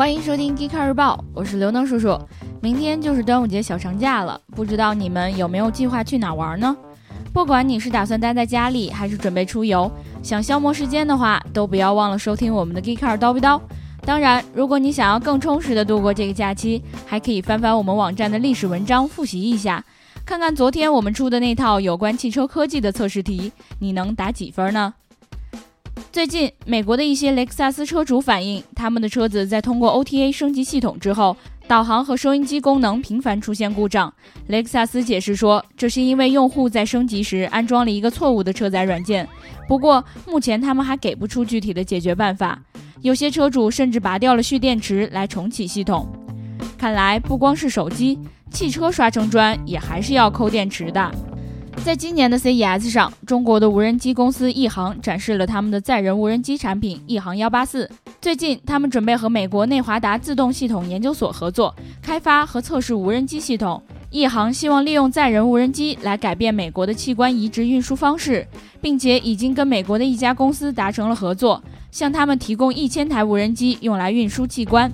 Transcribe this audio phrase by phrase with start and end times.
[0.00, 2.18] 欢迎收听《g e e k a r 日报》，我是刘能叔叔。
[2.62, 6.74] 明天就是端午节小长假了，不知道你们有没有计划去哪玩呢？
[7.34, 9.92] 不管你是打算待在家里，还是准备出游，
[10.22, 13.58] 想消磨时间的话，都不要忘了收听我们的《g e e k a r 叨逼叨》。
[14.06, 19.84] 当然，如果你想要更充实的度过这个假期，还可以翻翻我们网站的历史文章，复习一下，
[20.24, 24.94] 看看昨天我们出的那套有关汽车科技的测试题，你能打几分呢？
[26.12, 31.36] 最近，美国的一些雷克萨斯车主反映，他们的车子在通过 OTA 升级系统之后，
[31.68, 34.12] 导航和收音机功能频繁出现故障。
[34.48, 39.26] 雷克萨斯解释说，这是因为用户在升级时安装了一个错误的车载软件。
[39.68, 42.60] 不过，目前他们还给不出具体的解决办法。
[43.02, 46.08] 有些车主甚至拔掉了蓄电池来重启系统。
[46.76, 48.18] 看来，不光是手机，
[48.50, 51.08] 汽车刷成砖也还是要抠电池的。
[51.82, 57.90] 在今年的 CES 上，中国的无人机公司亿航展示了他们的载人无人机产品亿航幺八四。
[58.20, 63.82] 最近，他们准备和美国内华达自动系统研究所合作，开发和测试无人机系统。
[64.10, 68.46] 亿航希望利用载人无人机来改变美国的器官移植运输方式，
[68.80, 74.92] 并且已经跟美国的一家公司达成了合作，向他们提供一千台无人机用来运输器官。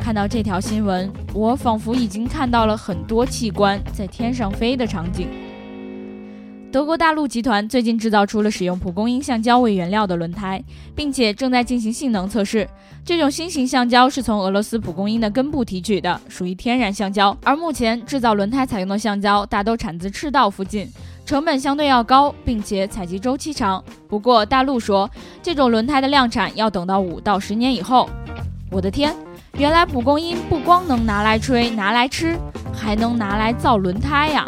[0.00, 5.28] 看到这条新闻，我仿佛已经看到了很多器官在天上飞的场景。
[6.76, 10.62] 德国大陆集团最近制造出了使用蒲公英橡胶为原料的轮胎，
[10.94, 12.68] 并且正在进行性能测试。
[13.02, 17.34] 这种新型橡胶是从俄罗斯蒲公英的根部提取的，属于天然橡胶。
[17.42, 20.86] 而目前制造轮胎采用的橡胶大都产自赤道附近，
[21.24, 23.82] 成本相对要高，并且采集周期长。
[24.06, 25.10] 不过大陆说，
[25.42, 28.06] 这种轮胎的量产要等到五到十年以后。
[28.70, 29.16] 我的天，
[29.56, 32.36] 原来蒲公英不光能拿来吹、拿来吃，
[32.70, 34.46] 还能拿来造轮胎呀！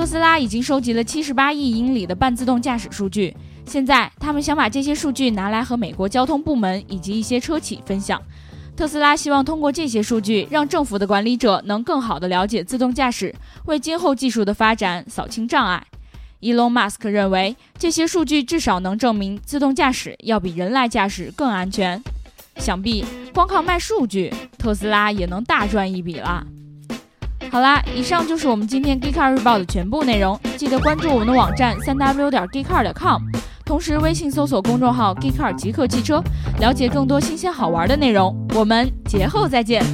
[0.00, 8.18] 特斯拉已经收集了七十八亿英里的半自动驾驶数据，现在他们想把这些数据拿来和美国交通部门以及一些车企分享。
[8.74, 13.34] 特斯拉希望通过这些数据，让政府的管理者能更好地了解自动驾驶，
[13.66, 15.86] 为今后技术的发展扫清障碍。
[16.40, 22.02] Elon Musk 认为，这些数据至少能证明自动驾驶要比人来驾驶更安全。
[22.56, 26.46] 想必光靠卖数据，特斯拉也能大赚一笔了。
[27.50, 30.38] 好啦，以上就是我们今天 Geekcar 日报的全部内容。
[30.56, 33.20] 记得关注我们的网站三 w 点 geekcar 点 com，
[33.64, 36.22] 同时微信搜索公众号 Geekcar 极客汽车，
[36.60, 38.36] 了解更多新鲜好玩的内容。
[38.54, 39.84] 我们节后再见。